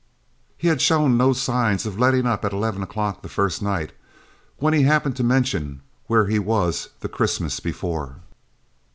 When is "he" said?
0.57-0.67, 4.73-4.81, 6.25-6.39